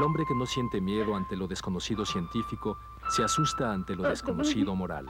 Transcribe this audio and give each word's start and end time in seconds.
El 0.00 0.04
hombre 0.04 0.24
que 0.24 0.34
no 0.34 0.46
siente 0.46 0.80
miedo 0.80 1.14
ante 1.14 1.36
lo 1.36 1.46
desconocido 1.46 2.06
científico 2.06 2.78
se 3.10 3.22
asusta 3.22 3.70
ante 3.70 3.94
lo 3.94 4.02
desconocido 4.08 4.74
moral. 4.74 5.06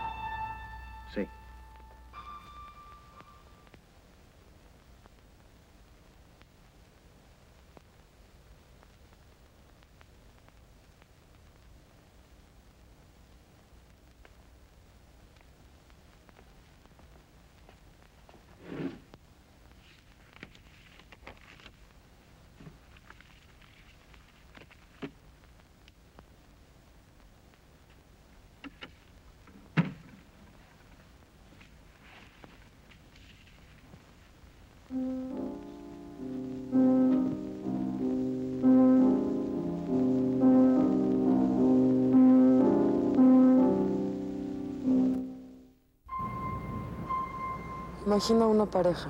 Imagina 48.11 48.45
una 48.45 48.67
pareja. 48.67 49.09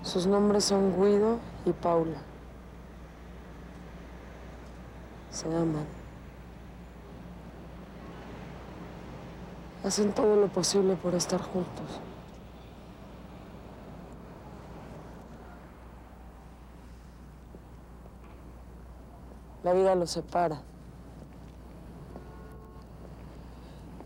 Sus 0.00 0.26
nombres 0.26 0.64
son 0.64 0.98
Guido 0.98 1.38
y 1.66 1.72
Paula. 1.72 2.16
Se 5.28 5.46
aman. 5.54 5.84
Hacen 9.84 10.14
todo 10.14 10.34
lo 10.36 10.48
posible 10.48 10.96
por 10.96 11.14
estar 11.14 11.42
juntos. 11.42 12.00
La 19.62 19.74
vida 19.74 19.94
los 19.94 20.10
separa. 20.10 20.62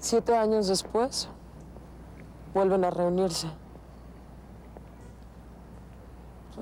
Siete 0.08 0.34
años 0.34 0.68
después, 0.68 1.28
vuelven 2.54 2.82
a 2.82 2.88
reunirse. 2.88 3.46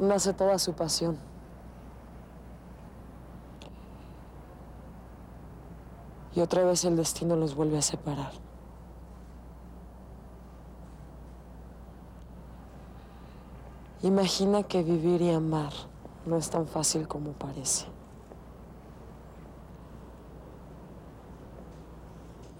Nace 0.00 0.32
toda 0.32 0.58
su 0.58 0.72
pasión. 0.72 1.16
Y 6.34 6.40
otra 6.40 6.64
vez 6.64 6.84
el 6.86 6.96
destino 6.96 7.36
los 7.36 7.54
vuelve 7.54 7.78
a 7.78 7.82
separar. 7.82 8.32
Imagina 14.02 14.64
que 14.64 14.82
vivir 14.82 15.22
y 15.22 15.30
amar 15.30 15.72
no 16.24 16.36
es 16.36 16.50
tan 16.50 16.66
fácil 16.66 17.06
como 17.06 17.30
parece. 17.30 17.95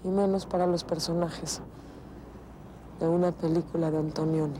Y 0.07 0.09
menos 0.09 0.45
para 0.45 0.65
los 0.65 0.85
personajes 0.85 1.59
de 2.99 3.07
una 3.09 3.33
película 3.33 3.91
de 3.91 3.97
Antonioni. 3.97 4.59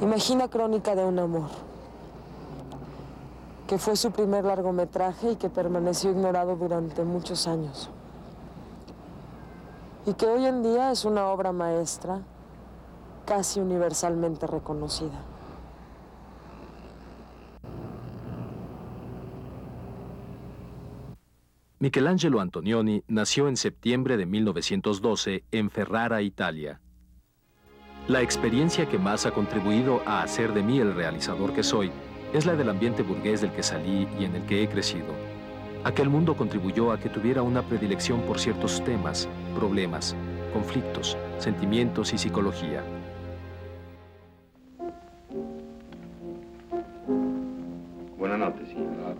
Imagina 0.00 0.48
Crónica 0.48 0.94
de 0.96 1.04
un 1.04 1.18
amor, 1.18 1.50
que 3.68 3.78
fue 3.78 3.94
su 3.94 4.10
primer 4.10 4.44
largometraje 4.44 5.32
y 5.32 5.36
que 5.36 5.50
permaneció 5.50 6.10
ignorado 6.10 6.56
durante 6.56 7.04
muchos 7.04 7.46
años 7.46 7.90
y 10.06 10.14
que 10.14 10.26
hoy 10.26 10.46
en 10.46 10.62
día 10.62 10.90
es 10.90 11.04
una 11.04 11.26
obra 11.26 11.52
maestra 11.52 12.20
casi 13.24 13.60
universalmente 13.60 14.46
reconocida. 14.46 15.22
Michelangelo 21.78 22.40
Antonioni 22.40 23.02
nació 23.08 23.48
en 23.48 23.56
septiembre 23.56 24.16
de 24.16 24.24
1912 24.26 25.44
en 25.50 25.68
Ferrara, 25.68 26.22
Italia. 26.22 26.80
La 28.06 28.20
experiencia 28.20 28.88
que 28.88 28.98
más 28.98 29.26
ha 29.26 29.32
contribuido 29.32 30.00
a 30.06 30.22
hacer 30.22 30.54
de 30.54 30.62
mí 30.62 30.78
el 30.78 30.94
realizador 30.94 31.52
que 31.52 31.62
soy 31.62 31.90
es 32.32 32.46
la 32.46 32.54
del 32.54 32.70
ambiente 32.70 33.02
burgués 33.02 33.40
del 33.40 33.52
que 33.52 33.62
salí 33.62 34.08
y 34.18 34.24
en 34.24 34.36
el 34.36 34.46
que 34.46 34.62
he 34.62 34.68
crecido. 34.68 35.31
Aquel 35.84 36.08
mundo 36.08 36.36
contribuyó 36.36 36.92
a 36.92 36.98
que 36.98 37.08
tuviera 37.08 37.42
una 37.42 37.60
predilección 37.62 38.20
por 38.20 38.38
ciertos 38.38 38.84
temas, 38.84 39.28
problemas, 39.56 40.14
conflictos, 40.52 41.16
sentimientos 41.38 42.12
y 42.12 42.18
psicología. 42.18 42.84
Buonanotte, 48.16 48.64
signora. 48.66 49.14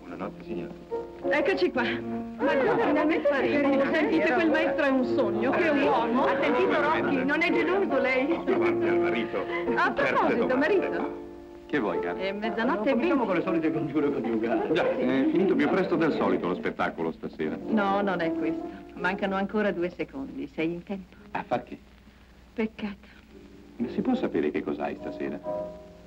Buonanotte, 0.00 0.44
signora. 0.44 0.74
Eccoci 1.30 1.70
qua. 1.70 1.84
Ma 1.84 2.56
cosa 2.56 2.86
finalmente 2.86 3.28
carino. 3.28 3.84
Sentite, 3.92 4.32
quel 4.32 4.50
maestro 4.50 4.84
è 4.84 4.88
un 4.88 5.04
sogno, 5.04 5.50
che 5.52 5.68
uomo. 5.68 6.24
Ha 6.24 6.40
sentito 6.40 6.80
Rocky? 6.80 7.24
Non 7.24 7.40
è 7.40 7.52
geloso 7.52 7.98
lei? 8.00 8.40
Davanti 8.44 8.88
al 8.88 8.98
marito. 8.98 9.44
A 9.76 9.90
proposito, 9.92 10.56
marito. 10.56 11.26
Che 11.68 11.78
vuoi, 11.78 12.00
cara? 12.00 12.18
È 12.18 12.32
mezzanotte 12.32 12.88
e 12.88 12.92
Cominciamo 12.92 13.24
con 13.26 13.34
venti. 13.34 13.46
le 13.46 13.60
solite 13.60 13.72
congiure 13.72 14.10
coniugali. 14.10 14.72
Già, 14.72 14.88
è 14.88 15.26
finito 15.30 15.54
più 15.54 15.68
presto 15.68 15.96
del 15.96 16.12
solito 16.14 16.48
lo 16.48 16.54
spettacolo 16.54 17.12
stasera. 17.12 17.58
No, 17.66 18.00
non 18.00 18.20
è 18.20 18.32
questo. 18.32 18.62
Mancano 18.94 19.36
ancora 19.36 19.70
due 19.70 19.90
secondi. 19.90 20.46
Sei 20.54 20.72
in 20.72 20.82
tempo? 20.82 21.14
A 21.32 21.42
far 21.42 21.62
che? 21.64 21.76
Peccato. 22.54 23.06
Si 23.88 24.00
può 24.00 24.14
sapere 24.14 24.50
che 24.50 24.62
cos'hai 24.62 24.96
stasera? 24.98 25.38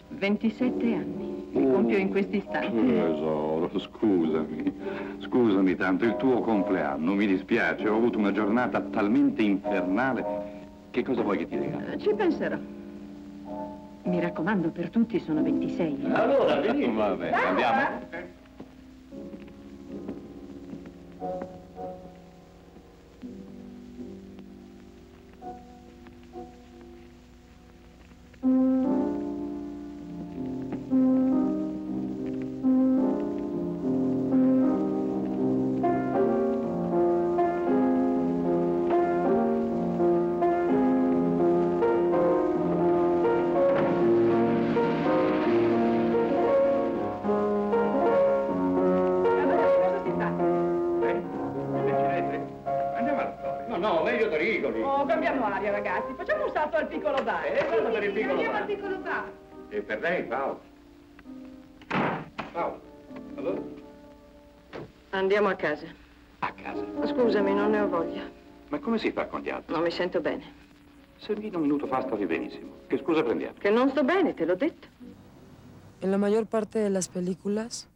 27 0.09 0.93
anni. 0.93 1.45
Li 1.51 1.71
compio 1.71 1.97
in 1.97 2.09
questi 2.09 2.37
istanti. 2.37 2.87
Tesoro, 2.87 3.69
scusami. 3.77 4.73
Scusami 5.19 5.75
tanto, 5.75 6.05
il 6.05 6.15
tuo 6.17 6.39
compleanno, 6.41 7.13
mi 7.13 7.27
dispiace, 7.27 7.87
ho 7.87 7.95
avuto 7.97 8.17
una 8.17 8.31
giornata 8.31 8.81
talmente 8.81 9.43
infernale. 9.43 10.25
Che 10.89 11.03
cosa 11.03 11.21
vuoi 11.21 11.37
che 11.37 11.47
ti 11.47 11.55
regali? 11.55 11.93
Eh, 11.93 11.97
Ci 11.99 12.13
penserò. 12.15 12.57
Mi 14.03 14.19
raccomando, 14.19 14.69
per 14.69 14.89
tutti 14.89 15.19
sono 15.19 15.43
26. 15.43 16.05
Allora, 16.11 16.55
vedi. 16.55 16.85
Va 16.87 17.15
bene, 17.15 17.35
andiamo. 17.35 17.99
Aria, 55.61 55.71
ragazzi. 55.71 56.13
Facciamo 56.15 56.45
un 56.45 56.51
salto 56.51 56.77
al 56.77 56.87
piccolo 56.87 57.21
bar. 57.23 57.45
Eh, 57.45 57.65
guarda 57.67 57.89
per 57.89 58.03
il 58.03 58.11
piccolo 58.11 58.31
Andiamo 58.33 58.51
bar. 58.53 58.61
al 58.61 58.67
piccolo 58.67 58.97
bar. 58.97 59.31
E 59.69 59.81
per 59.81 59.99
lei, 59.99 60.23
Paolo? 60.23 60.61
Paolo, 62.51 62.81
allora? 63.35 63.61
Andiamo 65.11 65.49
a 65.49 65.55
casa. 65.55 65.85
A 66.39 66.51
casa. 66.53 66.83
Scusami, 67.05 67.53
non 67.53 67.71
ne 67.71 67.79
ho 67.81 67.87
voglia. 67.87 68.23
Ma 68.69 68.79
come 68.79 68.97
si 68.97 69.11
fa 69.11 69.27
con 69.27 69.41
gli 69.41 69.49
altri? 69.49 69.73
Non 69.73 69.83
mi 69.83 69.91
sento 69.91 70.19
bene. 70.19 70.59
Servito 71.17 71.57
un 71.57 71.63
minuto 71.63 71.85
fa 71.85 72.01
stavi 72.01 72.25
benissimo. 72.25 72.71
Che 72.87 72.97
scusa 72.97 73.21
prendiamo? 73.21 73.53
Che 73.59 73.69
non 73.69 73.89
sto 73.89 74.03
bene, 74.03 74.33
te 74.33 74.45
l'ho 74.45 74.55
detto. 74.55 74.87
En 76.01 76.09
la 76.09 76.17
mayor 76.17 76.47
parte 76.47 76.79
de 76.79 76.89
las 76.89 77.07
películas, 77.09 77.87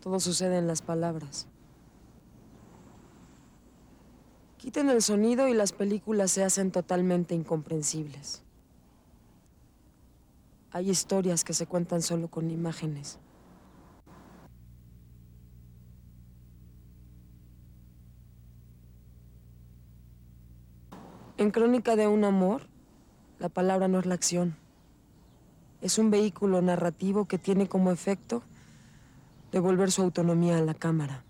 todo 0.00 0.18
sucede 0.18 0.56
en 0.56 0.66
las 0.66 0.80
palabras. 0.80 1.46
Quiten 4.58 4.90
el 4.90 5.02
sonido 5.02 5.46
y 5.46 5.54
las 5.54 5.72
películas 5.72 6.32
se 6.32 6.42
hacen 6.42 6.72
totalmente 6.72 7.32
incomprensibles. 7.32 8.42
Hay 10.72 10.90
historias 10.90 11.44
que 11.44 11.54
se 11.54 11.66
cuentan 11.66 12.02
solo 12.02 12.28
con 12.28 12.50
imágenes. 12.50 13.20
En 21.36 21.52
Crónica 21.52 21.94
de 21.94 22.08
un 22.08 22.24
amor, 22.24 22.62
la 23.38 23.48
palabra 23.48 23.86
no 23.86 24.00
es 24.00 24.06
la 24.06 24.14
acción. 24.14 24.56
Es 25.80 25.98
un 25.98 26.10
vehículo 26.10 26.60
narrativo 26.62 27.26
que 27.26 27.38
tiene 27.38 27.68
como 27.68 27.92
efecto 27.92 28.42
devolver 29.52 29.92
su 29.92 30.02
autonomía 30.02 30.58
a 30.58 30.62
la 30.62 30.74
cámara. 30.74 31.24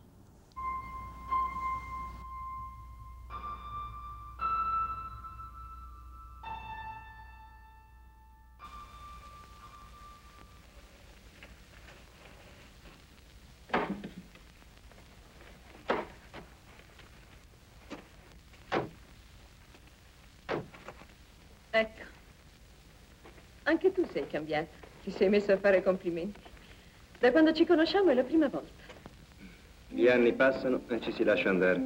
Cambiata. 24.49 24.87
Ti 25.05 25.11
sei 25.11 25.29
messo 25.29 25.53
a 25.53 25.59
fare 25.59 25.83
complimenti. 25.83 26.41
Da 27.19 27.31
quando 27.31 27.53
ci 27.53 27.67
conosciamo 27.67 28.11
è 28.11 28.15
la 28.15 28.23
prima 28.23 28.49
volta. 28.49 28.83
Gli 29.89 30.09
anni 30.09 30.33
passano 30.33 30.81
e 30.89 31.01
ci 31.01 31.13
si 31.13 31.25
lascia 31.25 31.51
andare. 31.51 31.83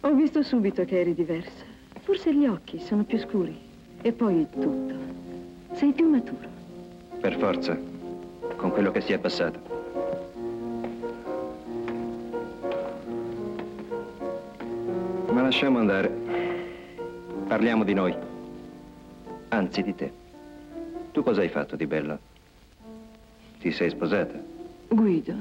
Ho 0.00 0.14
visto 0.14 0.42
subito 0.42 0.84
che 0.84 1.00
eri 1.00 1.14
diversa. 1.14 1.64
Forse 2.00 2.34
gli 2.34 2.46
occhi 2.46 2.80
sono 2.80 3.04
più 3.04 3.18
scuri. 3.18 3.66
E 4.00 4.12
poi 4.12 4.46
tutto. 4.50 4.94
Sei 5.72 5.92
più 5.92 6.08
maturo. 6.08 6.48
Per 7.20 7.36
forza, 7.36 7.76
con 8.56 8.70
quello 8.70 8.90
che 8.90 9.00
si 9.00 9.12
è 9.12 9.18
passato. 9.18 9.77
Lasciamo 15.48 15.78
andare. 15.78 16.08
Parliamo 17.46 17.82
di 17.82 17.94
noi. 17.94 18.14
Anzi, 19.48 19.82
di 19.82 19.94
te. 19.94 20.12
Tu 21.10 21.22
cosa 21.22 21.40
hai 21.40 21.48
fatto 21.48 21.74
di 21.74 21.86
bello? 21.86 22.18
Ti 23.58 23.72
sei 23.72 23.88
sposata? 23.88 24.38
Guido, 24.88 25.34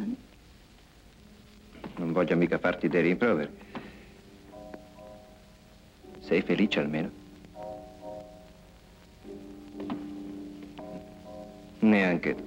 Non 1.97 2.13
voglio 2.13 2.37
mica 2.37 2.57
farti 2.57 2.87
dei 2.87 3.01
rimproveri. 3.01 3.49
Sei 6.19 6.41
felice 6.41 6.79
almeno? 6.79 7.11
Neanche 11.79 12.33
tu. 12.33 12.46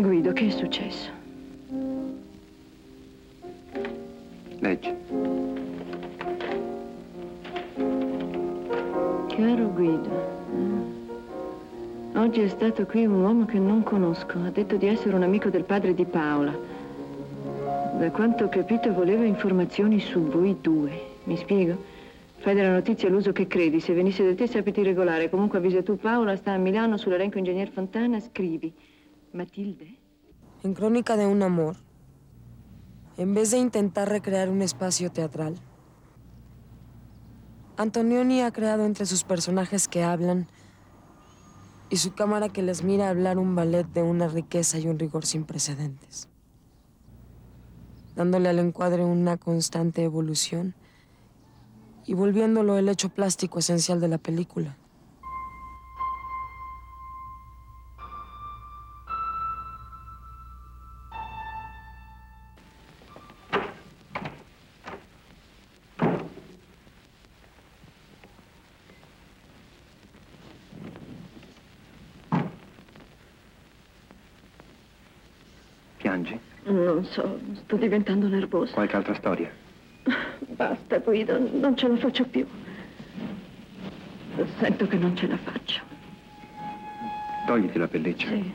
Guido, 0.00 0.32
che 0.32 0.46
è 0.46 0.50
successo? 0.50 1.10
Leggi. 4.58 4.94
Caro 9.28 9.68
Guido, 9.74 10.10
eh, 12.14 12.18
oggi 12.18 12.40
è 12.40 12.48
stato 12.48 12.86
qui 12.86 13.04
un 13.04 13.20
uomo 13.20 13.44
che 13.44 13.58
non 13.58 13.82
conosco. 13.82 14.38
Ha 14.38 14.50
detto 14.50 14.76
di 14.76 14.86
essere 14.86 15.14
un 15.14 15.22
amico 15.22 15.50
del 15.50 15.64
padre 15.64 15.94
di 15.94 16.04
Paola. 16.04 16.56
Da 17.98 18.10
quanto 18.10 18.44
ho 18.44 18.48
capito 18.48 18.92
voleva 18.92 19.24
informazioni 19.24 20.00
su 20.00 20.20
voi 20.20 20.56
due. 20.60 20.90
Mi 21.24 21.36
spiego? 21.36 21.76
Fai 22.38 22.54
della 22.54 22.72
notizia 22.72 23.08
l'uso 23.08 23.32
che 23.32 23.46
credi. 23.46 23.80
Se 23.80 23.92
venisse 23.92 24.24
da 24.24 24.34
te 24.34 24.46
sapiti 24.46 24.82
regolare. 24.82 25.28
Comunque 25.28 25.58
avvisa 25.58 25.82
tu 25.82 25.96
Paola, 25.96 26.34
sta 26.36 26.52
a 26.52 26.56
Milano 26.56 26.96
sull'elenco 26.96 27.38
ingegner 27.38 27.68
Fontana, 27.68 28.20
scrivi. 28.20 28.72
Matilde? 29.36 30.00
En 30.62 30.72
Crónica 30.72 31.16
de 31.16 31.26
un 31.26 31.42
amor, 31.42 31.76
en 33.18 33.34
vez 33.34 33.50
de 33.50 33.58
intentar 33.58 34.08
recrear 34.08 34.48
un 34.48 34.62
espacio 34.62 35.12
teatral, 35.12 35.56
Antonioni 37.76 38.40
ha 38.40 38.50
creado 38.50 38.86
entre 38.86 39.04
sus 39.04 39.22
personajes 39.22 39.86
que 39.86 40.02
hablan 40.02 40.48
y 41.90 41.98
su 41.98 42.14
cámara 42.14 42.48
que 42.48 42.62
les 42.62 42.82
mira 42.82 43.10
hablar 43.10 43.38
un 43.38 43.54
ballet 43.54 43.86
de 43.86 44.02
una 44.02 44.26
riqueza 44.28 44.78
y 44.78 44.88
un 44.88 44.98
rigor 44.98 45.26
sin 45.26 45.44
precedentes, 45.44 46.28
dándole 48.16 48.48
al 48.48 48.58
encuadre 48.58 49.04
una 49.04 49.36
constante 49.36 50.02
evolución 50.02 50.74
y 52.06 52.14
volviéndolo 52.14 52.78
el 52.78 52.88
hecho 52.88 53.10
plástico 53.10 53.58
esencial 53.58 54.00
de 54.00 54.08
la 54.08 54.18
película. 54.18 54.76
So, 77.16 77.40
sto 77.64 77.76
diventando 77.76 78.28
nervosa. 78.28 78.74
Qualche 78.74 78.96
altra 78.96 79.14
storia? 79.14 79.50
Basta, 80.38 80.98
Guido, 80.98 81.38
non 81.38 81.76
ce 81.76 81.88
la 81.88 81.96
faccio 81.96 82.24
più. 82.26 82.46
Sento 84.58 84.86
che 84.86 84.96
non 84.96 85.16
ce 85.16 85.26
la 85.26 85.38
faccio. 85.38 85.80
Togliti 87.46 87.78
la 87.78 87.88
pelliccia. 87.88 88.28
Sì. 88.28 88.52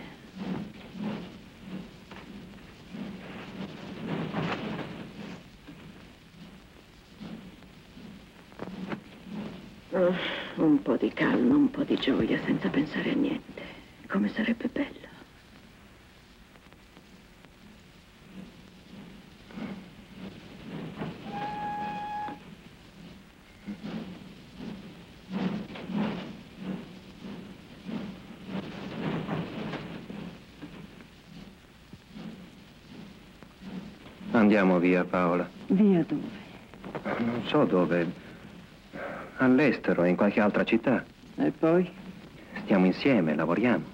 Oh, 9.94 10.16
un 10.56 10.82
po' 10.84 10.98
di 10.98 11.12
calma, 11.12 11.56
un 11.56 11.72
po' 11.72 11.84
di 11.84 11.96
gioia, 11.96 12.40
senza 12.46 12.70
pensare 12.70 13.12
a 13.12 13.16
niente. 13.16 13.64
Come 14.08 14.30
sarebbe 14.30 14.70
bello. 14.72 15.01
Andiamo 34.52 34.80
via, 34.80 35.06
Paola. 35.06 35.50
Via 35.68 36.04
dove? 36.06 37.20
Non 37.20 37.42
so 37.46 37.64
dove. 37.64 38.06
All'estero, 39.38 40.04
in 40.04 40.18
qualche 40.18 40.42
altra 40.42 40.66
città. 40.66 41.06
E 41.38 41.52
poi? 41.58 41.90
Stiamo 42.64 42.86
insieme, 42.86 43.34
lavoriamo. 43.34 43.86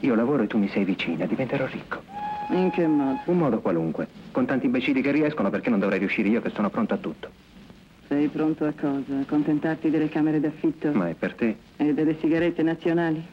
Io 0.00 0.14
lavoro 0.14 0.42
e 0.42 0.46
tu 0.46 0.58
mi 0.58 0.68
sei 0.68 0.84
vicina, 0.84 1.24
diventerò 1.24 1.64
ricco. 1.64 2.02
In 2.50 2.70
che 2.70 2.86
modo? 2.86 3.20
Un 3.24 3.38
modo 3.38 3.60
qualunque. 3.60 4.08
Con 4.30 4.44
tanti 4.44 4.66
imbecilli 4.66 5.00
che 5.00 5.10
riescono, 5.10 5.48
perché 5.48 5.70
non 5.70 5.78
dovrei 5.78 6.00
riuscire 6.00 6.28
io 6.28 6.42
che 6.42 6.50
sono 6.50 6.68
pronto 6.68 6.92
a 6.92 6.98
tutto? 6.98 7.30
Sei 8.08 8.28
pronto 8.28 8.66
a 8.66 8.74
cosa? 8.78 9.20
A 9.20 9.24
contentarti 9.26 9.88
delle 9.88 10.10
camere 10.10 10.38
d'affitto? 10.38 10.92
Ma 10.92 11.08
è 11.08 11.14
per 11.14 11.32
te. 11.32 11.56
E 11.78 11.94
delle 11.94 12.18
sigarette 12.20 12.62
nazionali? 12.62 13.24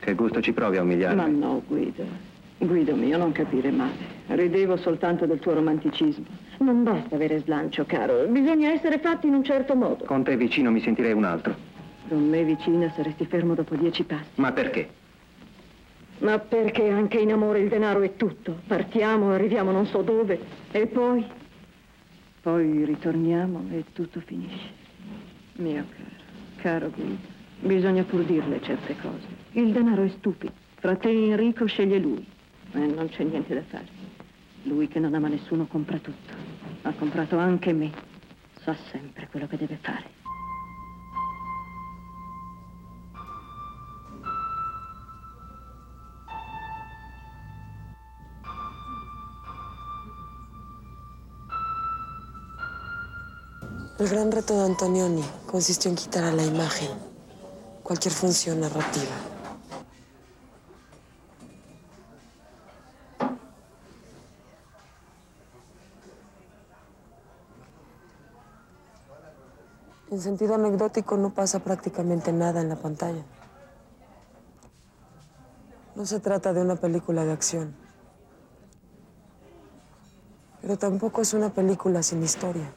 Che 0.00 0.14
gusto 0.14 0.42
ci 0.42 0.52
provi 0.52 0.76
a 0.76 0.82
umiliarmi? 0.82 1.16
Ma 1.16 1.28
no, 1.28 1.62
Guido. 1.66 2.29
Guido 2.62 2.94
mio, 2.94 3.16
non 3.16 3.32
capire 3.32 3.70
male. 3.70 4.18
Ridevo 4.26 4.76
soltanto 4.76 5.24
del 5.24 5.38
tuo 5.38 5.54
romanticismo. 5.54 6.26
Non 6.58 6.82
basta 6.82 7.14
avere 7.14 7.40
slancio, 7.40 7.86
caro. 7.86 8.26
Bisogna 8.26 8.70
essere 8.70 8.98
fatti 8.98 9.26
in 9.26 9.32
un 9.32 9.42
certo 9.42 9.74
modo. 9.74 10.04
Con 10.04 10.24
te 10.24 10.36
vicino 10.36 10.70
mi 10.70 10.80
sentirei 10.80 11.12
un 11.12 11.24
altro. 11.24 11.56
Con 12.06 12.28
me 12.28 12.44
vicina 12.44 12.92
saresti 12.94 13.24
fermo 13.24 13.54
dopo 13.54 13.76
dieci 13.76 14.02
passi. 14.02 14.28
Ma 14.34 14.52
perché? 14.52 14.88
Ma 16.18 16.38
perché 16.38 16.90
anche 16.90 17.18
in 17.18 17.32
amore 17.32 17.60
il 17.60 17.70
denaro 17.70 18.02
è 18.02 18.16
tutto. 18.16 18.58
Partiamo, 18.66 19.30
arriviamo 19.30 19.70
non 19.70 19.86
so 19.86 20.02
dove. 20.02 20.38
E 20.70 20.86
poi? 20.86 21.24
Poi 22.42 22.84
ritorniamo 22.84 23.68
e 23.72 23.84
tutto 23.94 24.20
finisce. 24.20 24.68
Mio 25.54 25.86
caro, 25.96 26.10
caro 26.56 26.90
Guido, 26.90 27.16
bisogna 27.60 28.02
pur 28.02 28.22
dirle 28.22 28.60
certe 28.60 28.96
cose. 29.00 29.26
Il 29.52 29.72
denaro 29.72 30.02
è 30.02 30.08
stupido. 30.10 30.52
Fra 30.74 30.94
te 30.96 31.08
e 31.08 31.30
Enrico 31.30 31.64
sceglie 31.64 31.98
lui. 31.98 32.38
Eh, 32.72 32.78
non 32.78 33.08
c'è 33.08 33.24
niente 33.24 33.54
da 33.54 33.62
fare. 33.68 33.88
Lui 34.62 34.86
che 34.88 34.98
non 34.98 35.14
ama 35.14 35.28
nessuno 35.28 35.66
compra 35.66 35.98
tutto. 35.98 36.32
Ha 36.82 36.92
comprato 36.92 37.36
anche 37.38 37.72
me. 37.72 37.90
Sa 38.62 38.76
sempre 38.90 39.28
quello 39.28 39.46
che 39.46 39.56
deve 39.56 39.78
fare. 39.80 40.18
El 53.98 54.08
gran 54.08 54.32
reto 54.32 54.56
de 54.56 54.64
Antonioni 54.64 55.22
consistió 55.46 55.90
en 55.90 55.96
quitar 55.96 56.24
a 56.24 56.32
la 56.32 56.42
imagen 56.42 56.88
cualquier 57.82 58.14
función 58.14 58.60
narrativa. 58.60 59.29
En 70.20 70.24
sentido 70.24 70.54
anecdótico 70.54 71.16
no 71.16 71.30
pasa 71.30 71.60
prácticamente 71.60 72.30
nada 72.30 72.60
en 72.60 72.68
la 72.68 72.76
pantalla. 72.76 73.22
No 75.94 76.04
se 76.04 76.20
trata 76.20 76.52
de 76.52 76.60
una 76.60 76.76
película 76.76 77.24
de 77.24 77.32
acción. 77.32 77.74
Pero 80.60 80.76
tampoco 80.76 81.22
es 81.22 81.32
una 81.32 81.54
película 81.54 82.02
sin 82.02 82.22
historia. 82.22 82.70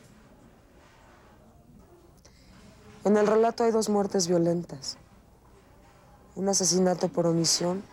En 3.03 3.17
el 3.17 3.27
relato 3.27 3.65
hay 3.65 3.71
dos 3.71 3.89
muertes 3.89 4.29
violentas. 4.29 4.97
Un 6.37 6.47
asesinato 6.47 7.09
por 7.09 7.27
omisión 7.27 7.83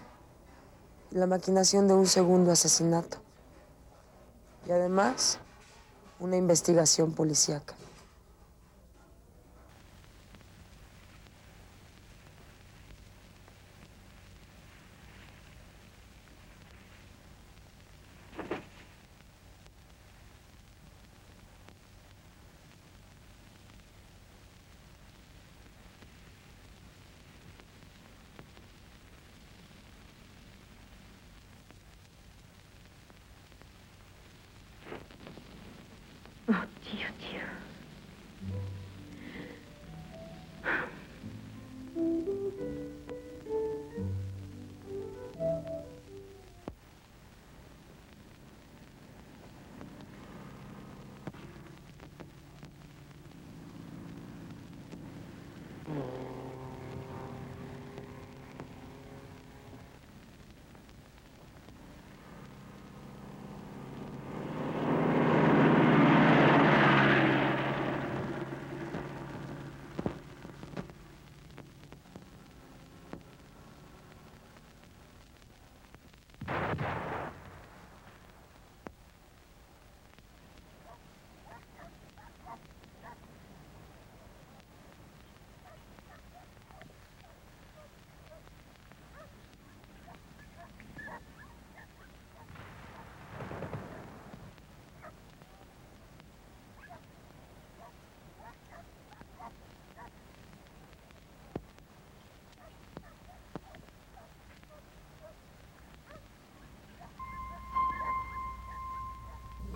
y 1.10 1.16
la 1.16 1.26
maquinación 1.26 1.88
de 1.88 1.94
un 1.94 2.06
segundo 2.06 2.52
asesinato. 2.52 3.16
Y 4.68 4.70
además, 4.70 5.40
una 6.20 6.36
investigación 6.36 7.14
policíaca. 7.14 7.74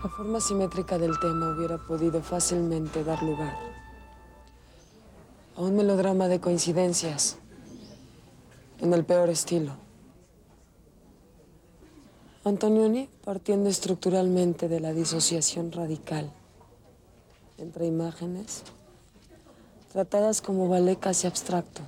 La 0.04 0.10
forma 0.10 0.38
simétrica 0.38 0.98
del 0.98 1.18
tema 1.18 1.48
hubiera 1.48 1.78
podido 1.78 2.20
fácilmente 2.20 3.02
dar 3.04 3.22
lugar 3.22 3.56
a 5.56 5.62
un 5.62 5.76
melodrama 5.76 6.28
de 6.28 6.40
coincidencias 6.40 7.38
en 8.82 8.92
el 8.92 9.06
peor 9.06 9.30
estilo. 9.30 9.72
Antonioni, 12.44 13.08
partiendo 13.24 13.70
estructuralmente 13.70 14.68
de 14.68 14.80
la 14.80 14.92
disociación 14.92 15.72
radical 15.72 16.30
entre 17.56 17.86
imágenes, 17.86 18.62
tratadas 19.90 20.42
como 20.42 20.68
ballet 20.68 21.00
casi 21.00 21.26
abstracto, 21.26 21.80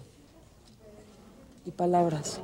y 1.66 1.70
palabras, 1.70 2.40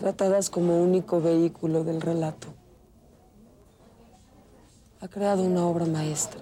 tratadas 0.00 0.50
como 0.50 0.82
único 0.82 1.20
vehículo 1.20 1.84
del 1.84 2.00
relato 2.00 2.59
ha 5.00 5.08
creado 5.08 5.42
una 5.42 5.66
obra 5.66 5.86
maestra. 5.86 6.40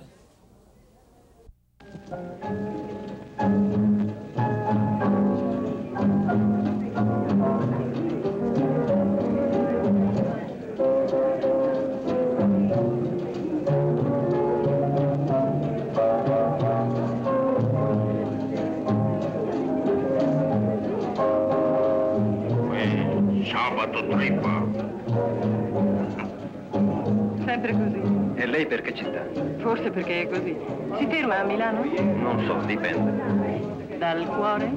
Lei 28.49 28.67
per 28.67 28.83
che 28.83 28.95
città? 28.95 29.25
Forse 29.59 29.91
perché 29.91 30.23
è 30.23 30.29
così. 30.29 30.57
Si 30.97 31.07
ferma 31.07 31.41
a 31.41 31.45
Milano? 31.45 31.85
Non 31.85 32.45
so, 32.47 32.55
dipende. 32.67 33.97
Dal 33.99 34.27
cuore? 34.27 34.71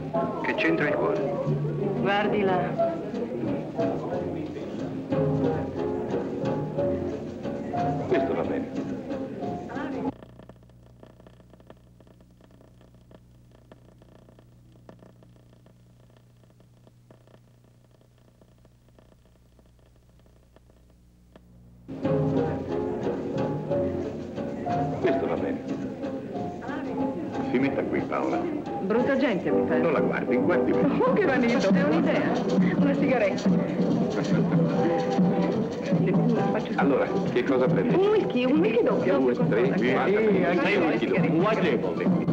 Che 0.43 0.55
c'entra 0.55 0.87
il 0.87 0.95
cuore? 0.95 1.19
Guardi 2.01 2.41
là. 2.41 2.80
Paola. 28.11 28.41
Brutta 28.81 29.15
gente, 29.15 29.49
mi 29.49 29.65
pare. 29.65 29.79
Non 29.79 29.93
la 29.93 30.01
guardi, 30.01 30.35
guardi 30.35 30.73
me. 30.73 30.81
Oh, 30.99 31.13
che 31.13 31.23
vanito, 31.25 31.69
è 31.69 31.81
un'idea. 31.81 32.31
Una 32.75 32.93
sigaretta. 32.93 33.49
Allora, 36.75 37.07
che 37.31 37.43
cosa 37.45 37.65
prendi? 37.67 37.95
Un 37.95 38.07
whisky, 38.07 38.43
un 38.43 38.59
whisky 38.59 38.83
doppio. 38.83 39.17
Due, 39.17 39.33
tre, 39.47 39.61
quattro, 39.93 40.61
sei 40.61 40.75
un 40.75 40.87
whisky 40.87 41.05
dopo. 41.07 41.31
Un 41.31 41.45
agevole. 41.45 42.30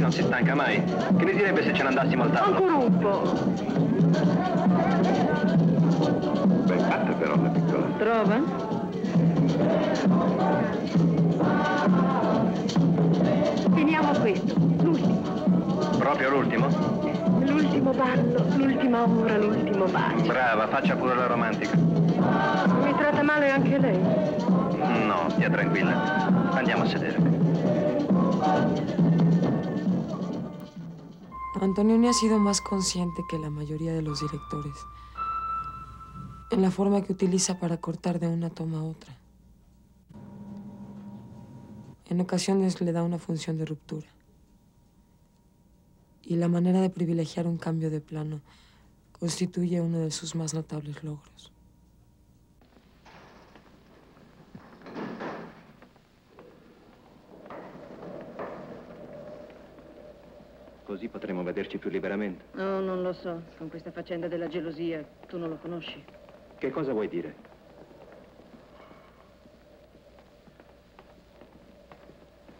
Lei 0.00 0.08
non 0.08 0.12
si 0.12 0.22
stanca 0.22 0.54
mai? 0.54 0.82
Che 0.82 1.24
ne 1.24 1.32
direbbe 1.32 1.62
se 1.62 1.74
ce 1.74 1.82
ne 1.82 1.88
andassimo 1.88 2.22
al 2.22 2.32
tavolo? 2.32 2.56
Ancora 2.56 2.74
un 2.74 2.98
po'. 2.98 3.20
Ben 6.64 6.78
fatta 6.78 7.12
però 7.12 7.36
la 7.36 7.48
piccola. 7.48 7.86
Trova? 7.98 8.40
Finiamo 13.74 14.12
questo, 14.20 14.54
l'ultimo. 14.82 15.20
Proprio 15.98 16.30
l'ultimo? 16.30 16.68
L'ultimo 17.40 17.92
ballo, 17.92 18.44
l'ultima 18.56 19.02
ora, 19.06 19.36
l'ultimo 19.36 19.84
bacio. 19.84 20.22
Brava, 20.26 20.66
faccia 20.68 20.96
pure 20.96 21.14
la 21.14 21.26
romantica. 21.26 21.76
Mi 21.76 22.94
tratta 22.96 23.22
male 23.22 23.50
anche 23.50 23.78
lei? 23.78 23.98
No, 25.06 25.28
stia 25.28 25.50
tranquilla. 25.50 26.48
Andiamo 26.52 26.84
a 26.84 26.86
sedere. 26.86 27.18
Antonioni 31.54 32.08
ha 32.08 32.12
sido 32.12 32.38
más 32.38 32.60
consciente 32.60 33.22
que 33.28 33.38
la 33.38 33.50
mayoría 33.50 33.92
de 33.92 34.02
los 34.02 34.20
directores 34.20 34.74
en 36.50 36.62
la 36.62 36.70
forma 36.70 37.02
que 37.02 37.12
utiliza 37.12 37.58
para 37.58 37.76
cortar 37.78 38.18
de 38.18 38.28
una 38.28 38.50
toma 38.50 38.80
a 38.80 38.84
otra. 38.84 39.16
En 42.08 42.20
ocasiones 42.20 42.80
le 42.80 42.92
da 42.92 43.02
una 43.02 43.18
función 43.18 43.56
de 43.56 43.64
ruptura. 43.64 44.08
Y 46.22 46.36
la 46.36 46.48
manera 46.48 46.80
de 46.80 46.90
privilegiar 46.90 47.46
un 47.46 47.56
cambio 47.56 47.90
de 47.90 48.00
plano 48.00 48.40
constituye 49.12 49.80
uno 49.80 49.98
de 49.98 50.10
sus 50.10 50.34
más 50.34 50.54
notables 50.54 51.02
logros. 51.04 51.52
Così 60.90 61.06
potremo 61.06 61.44
vederci 61.44 61.78
più 61.78 61.88
liberamente. 61.88 62.46
No, 62.54 62.80
non 62.80 63.00
lo 63.00 63.12
so. 63.12 63.42
Con 63.58 63.68
questa 63.68 63.92
faccenda 63.92 64.26
della 64.26 64.48
gelosia, 64.48 65.08
tu 65.28 65.38
non 65.38 65.48
lo 65.48 65.56
conosci. 65.58 66.04
Che 66.58 66.70
cosa 66.72 66.92
vuoi 66.92 67.06
dire? 67.06 67.36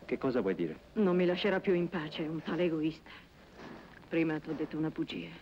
Che 0.05 0.17
cosa 0.17 0.41
vuoi 0.43 0.55
dire? 0.55 0.79
Non 0.93 1.17
mi 1.17 1.27
lascerà 1.27 1.59
più 1.59 1.75
in 1.75 1.89
pace, 1.89 2.25
è 2.25 2.29
un 2.29 2.41
tale 2.41 2.67
egoista. 2.67 3.11
Prima 4.09 4.39
ti 4.39 4.51
ho 4.51 4.55
detto 4.55 4.79
una 4.79 4.91
bugia. 4.91 5.35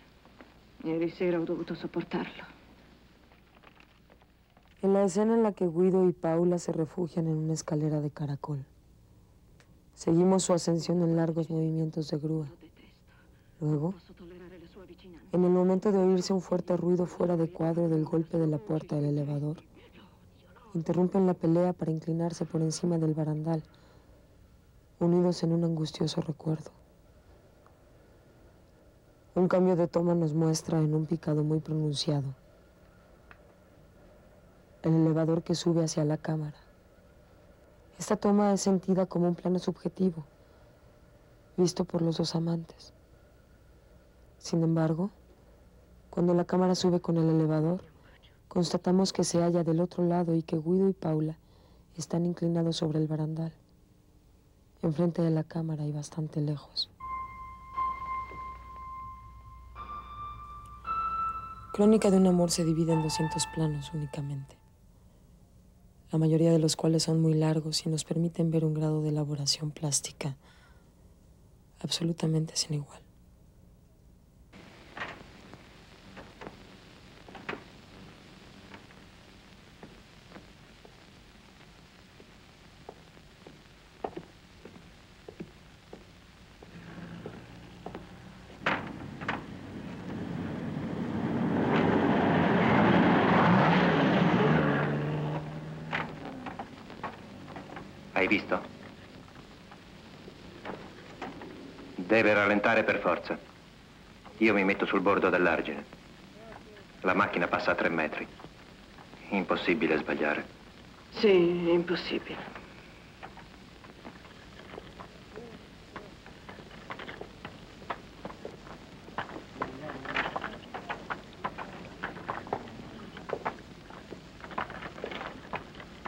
Ieri 0.85 1.11
sera 1.11 1.39
ho 1.39 1.45
dovuto 1.45 1.75
sopportarlo. 1.75 2.43
En 4.81 4.95
la 4.95 5.03
escena 5.03 5.35
en 5.35 5.43
la 5.43 5.53
que 5.53 5.67
Guido 5.67 6.09
y 6.09 6.13
Paula 6.13 6.57
se 6.57 6.73
refugian 6.73 7.27
en 7.27 7.37
una 7.37 7.53
escalera 7.53 8.01
de 8.01 8.11
caracol, 8.11 8.65
seguimos 9.93 10.45
su 10.45 10.55
ascensión 10.55 11.03
en 11.03 11.17
largos 11.17 11.51
movimientos 11.51 12.09
de 12.09 12.17
grúa. 12.17 12.47
Luego, 13.61 13.95
en 15.33 15.45
el 15.45 15.51
momento 15.51 15.91
de 15.91 15.99
oírse 15.99 16.33
un 16.33 16.41
fuerte 16.41 16.77
ruido 16.77 17.07
fuera 17.07 17.37
de 17.37 17.51
cuadro 17.51 17.89
del 17.89 18.05
golpe 18.05 18.39
de 18.39 18.47
la 18.47 18.59
puerta 18.59 18.97
del 18.97 19.07
elevador, 19.07 19.57
interrumpen 20.75 21.27
la 21.27 21.35
pelea 21.35 21.73
para 21.73 21.91
inclinarse 21.91 22.45
por 22.45 22.61
encima 22.61 22.99
del 22.99 23.15
barandal, 23.15 23.63
unidos 25.01 25.43
en 25.43 25.53
un 25.53 25.65
angustioso 25.65 26.21
recuerdo. 26.21 26.71
Un 29.35 29.49
cambio 29.49 29.77
de 29.77 29.89
toma 29.89 30.15
nos 30.15 30.35
muestra 30.35 30.79
en 30.79 30.95
un 30.95 31.07
picado 31.07 31.43
muy 31.43 31.61
pronunciado 31.61 32.35
el 34.83 34.95
elevador 34.95 35.43
que 35.43 35.55
sube 35.55 35.85
hacia 35.85 36.05
la 36.05 36.17
cámara. 36.17 36.57
Esta 37.99 38.17
toma 38.17 38.53
es 38.53 38.61
sentida 38.61 39.07
como 39.07 39.29
un 39.29 39.35
plano 39.35 39.59
subjetivo, 39.59 40.25
visto 41.57 41.85
por 41.85 42.03
los 42.03 42.19
dos 42.19 42.35
amantes. 42.35 42.93
Sin 44.39 44.63
embargo, 44.63 45.11
cuando 46.11 46.35
la 46.35 46.45
cámara 46.45 46.75
sube 46.75 47.01
con 47.01 47.17
el 47.17 47.29
elevador, 47.29 47.83
constatamos 48.49 49.13
que 49.13 49.25
se 49.25 49.41
halla 49.41 49.65
del 49.65 49.81
otro 49.81 50.05
lado 50.05 50.35
y 50.35 50.43
que 50.43 50.57
Guido 50.57 50.89
y 50.89 50.93
Paula 50.93 51.37
están 51.97 52.25
inclinados 52.25 52.77
sobre 52.77 52.99
el 52.99 53.09
barandal, 53.09 53.53
enfrente 54.83 55.23
de 55.23 55.31
la 55.31 55.45
cámara 55.45 55.85
y 55.85 55.93
bastante 55.93 56.41
lejos. 56.41 56.91
Crónica 61.73 62.11
de 62.11 62.17
un 62.17 62.27
amor 62.27 62.51
se 62.51 62.65
divide 62.65 62.93
en 62.93 63.03
200 63.03 63.47
planos 63.55 63.93
únicamente, 63.95 64.57
la 66.11 66.19
mayoría 66.19 66.51
de 66.51 66.59
los 66.59 66.75
cuales 66.75 67.03
son 67.03 67.21
muy 67.21 67.35
largos 67.35 67.85
y 67.87 67.89
nos 67.91 68.05
permiten 68.05 68.51
ver 68.51 68.65
un 68.65 68.75
grado 68.75 69.03
de 69.03 69.11
elaboración 69.11 69.71
plástica 69.71 70.37
absolutamente 71.81 72.57
sin 72.57 72.75
igual. 72.75 73.08
Deve 102.19 102.35
rallentare 102.35 102.83
per 102.83 102.99
forza. 102.99 103.39
Io 104.39 104.53
mi 104.53 104.65
metto 104.65 104.87
sul 104.87 105.01
bordo 105.01 105.31
dell'argine. 105.31 105.85
La 107.03 107.15
macchina 107.15 107.47
passa 107.47 107.71
a 107.71 107.75
tre 107.77 107.89
metri. 107.91 108.27
Impossibile 109.29 109.97
sbagliare. 109.99 110.45
Sì, 111.11 111.71
impossibile. 111.71 112.37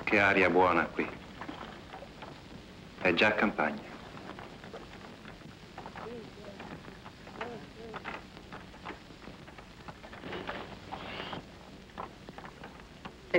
Che 0.03 0.18
aria 0.18 0.51
buona 0.51 0.87
qui. 0.87 1.09
È 2.99 3.14
già 3.14 3.33
campagna. 3.35 3.89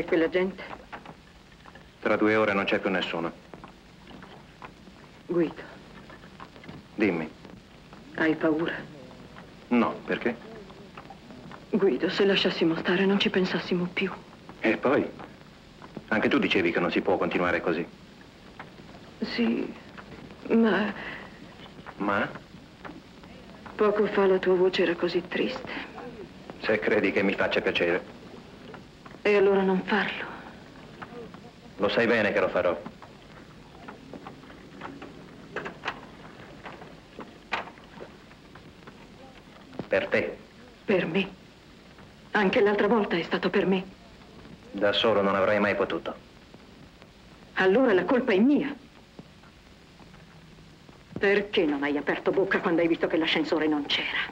E 0.01 0.05
quella 0.05 0.29
gente? 0.29 0.63
Tra 1.99 2.15
due 2.15 2.35
ore 2.35 2.53
non 2.53 2.63
c'è 2.65 2.79
più 2.79 2.89
nessuno. 2.89 3.31
Guido, 5.27 5.61
Dimmi. 6.95 7.29
hai 8.15 8.33
paura? 8.35 8.73
No, 9.67 9.93
perché? 10.03 10.35
Guido, 11.69 12.09
se 12.09 12.25
lasciassimo 12.25 12.75
stare 12.77 13.05
non 13.05 13.19
ci 13.19 13.29
pensassimo 13.29 13.87
più. 13.93 14.11
E 14.61 14.75
poi? 14.77 15.07
Anche 16.07 16.29
tu 16.29 16.39
dicevi 16.39 16.71
che 16.71 16.79
non 16.79 16.89
si 16.89 17.01
può 17.01 17.17
continuare 17.17 17.61
così. 17.61 17.85
Sì, 19.19 19.71
ma 20.49 20.91
Ma 21.97 22.27
poco 23.75 24.07
fa 24.07 24.25
la 24.25 24.39
tua 24.39 24.55
voce 24.55 24.81
era 24.81 24.95
così 24.95 25.21
triste. 25.27 25.71
se 26.63 26.79
credi 26.79 27.11
che 27.11 27.21
mi 27.21 27.33
faccia 27.35 27.61
piacere, 27.61 28.19
E 29.23 29.35
allora 29.35 29.61
non 29.61 29.81
farlo. 29.83 30.25
lo 31.77 31.89
sai 31.89 32.07
bene 32.07 32.31
che 32.33 32.39
lo 32.39 32.49
farò. 32.49 32.79
Per 39.87 40.07
te. 40.07 40.37
Per 40.85 41.05
me. 41.05 41.29
Anche 42.31 42.61
l'altra 42.61 42.87
volta 42.87 43.15
è 43.15 43.23
stato 43.23 43.49
per 43.49 43.65
me. 43.65 43.83
Da 44.71 44.91
solo 44.91 45.21
non 45.21 45.35
avrei 45.35 45.59
mai 45.59 45.75
potuto. 45.75 46.15
Allora 47.55 47.93
la 47.93 48.05
colpa 48.05 48.31
è 48.31 48.37
mia. 48.37 48.73
Perché 51.19 51.65
non 51.65 51.83
hai 51.83 51.97
aperto 51.97 52.31
bocca 52.31 52.59
quando 52.59 52.81
hai 52.81 52.87
visto 52.87 53.05
che 53.05 53.17
l'ascensore 53.17 53.67
non 53.67 53.85
c'era? 53.85 54.31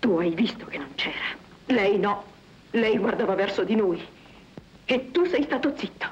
Tu 0.00 0.16
hai 0.18 0.30
visto 0.30 0.66
che 0.66 0.78
non 0.78 0.92
c'era. 0.96 1.36
Lei 1.66 1.98
no. 1.98 2.24
Lei 2.70 2.98
guardava 2.98 3.34
verso 3.34 3.62
di 3.62 3.76
noi. 3.76 4.14
E 4.88 5.10
tu 5.10 5.26
sei 5.26 5.42
stato 5.42 5.76
zitto. 5.76 6.06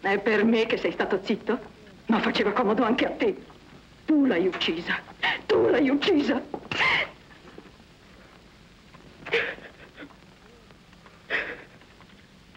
È 0.00 0.18
per 0.18 0.44
me 0.44 0.66
che 0.66 0.76
sei 0.76 0.92
stato 0.92 1.20
zitto? 1.24 1.58
Ma 2.06 2.20
faceva 2.20 2.52
comodo 2.52 2.84
anche 2.84 3.06
a 3.06 3.10
te. 3.10 3.34
Tu 4.04 4.26
l'hai 4.26 4.46
uccisa. 4.46 4.98
Tu 5.46 5.68
l'hai 5.68 5.88
uccisa. 5.88 6.42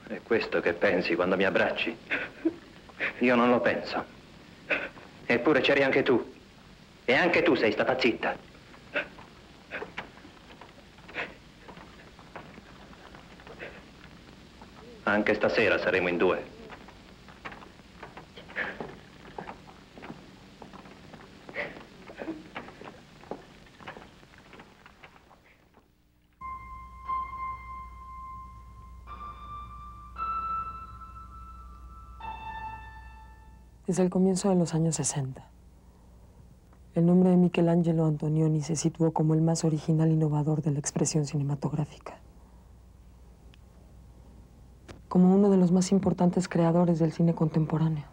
È 0.07 0.21
questo 0.21 0.59
che 0.59 0.73
pensi 0.73 1.15
quando 1.15 1.38
mi 1.38 1.45
abbracci? 1.45 1.95
Io 3.19 3.36
non 3.36 3.49
lo 3.49 3.62
penso. 3.62 4.03
Eppure 5.25 5.62
c'eri 5.62 5.83
anche 5.83 6.03
tu. 6.03 6.33
E 7.05 7.13
anche 7.13 7.43
tu 7.43 7.55
sei 7.55 7.71
stata 7.71 7.97
zitta. 7.97 8.36
Anche 15.13 15.36
stasera 15.36 15.78
saremo 15.78 16.10
in 16.10 16.17
due. 16.17 16.43
Desde 33.86 34.02
el 34.02 34.10
comienzo 34.10 34.49
de 34.49 34.56
los 34.56 34.73
años 34.73 34.95
60, 34.95 35.47
el 36.95 37.06
nombre 37.06 37.30
de 37.30 37.38
Michelangelo 37.38 38.08
Antonioni 38.08 38.63
se 38.63 38.76
situó 38.76 39.13
como 39.13 39.36
el 39.36 39.43
más 39.43 39.63
original 39.63 40.12
innovador 40.12 40.63
de 40.63 40.71
la 40.71 40.80
expresión 40.80 41.28
cinematográfica. 41.28 42.22
Como 45.13 45.32
uno 45.32 45.52
de 45.52 45.58
los 45.58 45.71
más 45.71 45.91
importantes 45.91 46.49
creadores 46.49 46.97
del 46.97 47.12
cine 47.12 47.36
contemporáneo. 47.36 48.12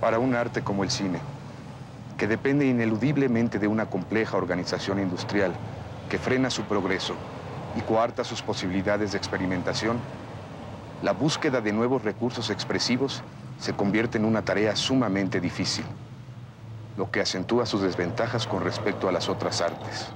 Para 0.00 0.18
un 0.18 0.34
arte 0.34 0.62
como 0.62 0.84
el 0.84 0.90
cine, 0.90 1.20
que 2.16 2.26
depende 2.26 2.66
ineludiblemente 2.66 3.58
de 3.58 3.68
una 3.68 3.86
compleja 3.86 4.36
organización 4.36 4.98
industrial 4.98 5.52
que 6.08 6.18
frena 6.18 6.50
su 6.50 6.62
progreso 6.62 7.14
y 7.76 7.80
coarta 7.82 8.24
sus 8.24 8.42
posibilidades 8.42 9.12
de 9.12 9.18
experimentación, 9.18 9.98
la 11.02 11.12
búsqueda 11.12 11.60
de 11.60 11.72
nuevos 11.72 12.02
recursos 12.02 12.50
expresivos 12.50 13.22
se 13.58 13.72
convierte 13.74 14.18
en 14.18 14.24
una 14.24 14.44
tarea 14.44 14.74
sumamente 14.74 15.40
difícil, 15.40 15.84
lo 16.96 17.10
que 17.10 17.20
acentúa 17.20 17.66
sus 17.66 17.82
desventajas 17.82 18.46
con 18.46 18.62
respecto 18.62 19.08
a 19.08 19.12
las 19.12 19.28
otras 19.28 19.60
artes. 19.60 20.08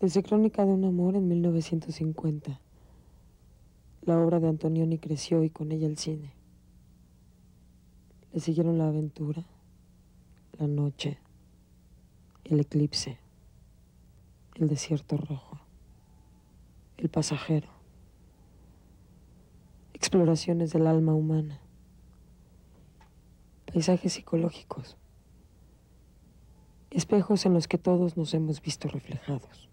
Desde 0.00 0.22
Crónica 0.22 0.66
de 0.66 0.72
un 0.72 0.84
Amor 0.84 1.16
en 1.16 1.26
1950. 1.26 2.60
La 4.06 4.18
obra 4.18 4.38
de 4.38 4.48
Antonioni 4.48 4.98
creció 4.98 5.42
y 5.44 5.48
con 5.48 5.72
ella 5.72 5.86
el 5.86 5.96
cine. 5.96 6.34
Le 8.34 8.40
siguieron 8.40 8.76
la 8.76 8.88
aventura, 8.88 9.46
la 10.58 10.66
noche, 10.66 11.18
el 12.44 12.60
eclipse, 12.60 13.16
el 14.56 14.68
desierto 14.68 15.16
rojo, 15.16 15.58
el 16.98 17.08
pasajero, 17.08 17.70
exploraciones 19.94 20.70
del 20.74 20.86
alma 20.86 21.14
humana, 21.14 21.58
paisajes 23.72 24.12
psicológicos, 24.12 24.98
espejos 26.90 27.46
en 27.46 27.54
los 27.54 27.68
que 27.68 27.78
todos 27.78 28.18
nos 28.18 28.34
hemos 28.34 28.60
visto 28.60 28.86
reflejados. 28.86 29.70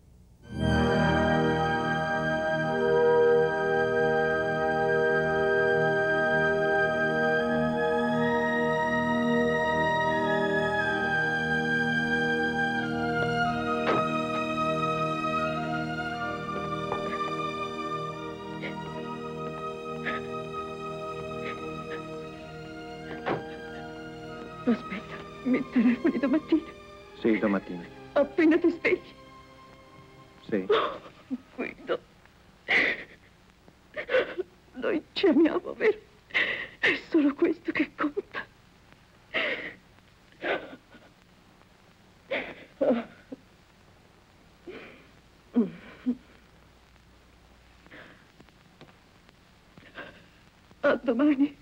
Domani. 51.14 51.58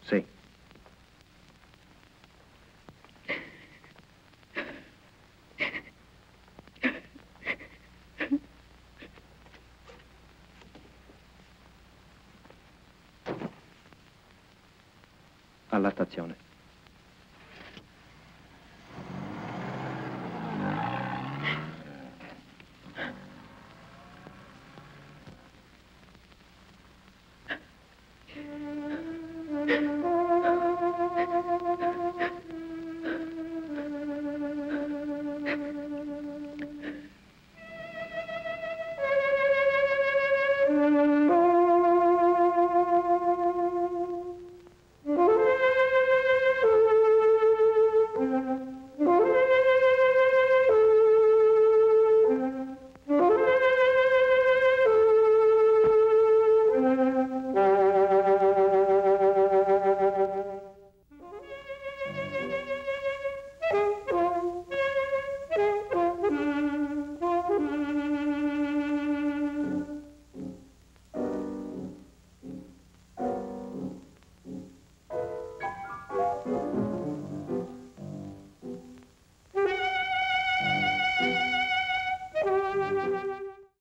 Sì. 0.00 0.24
Allattazione. 15.68 16.36
Thank 16.36 16.45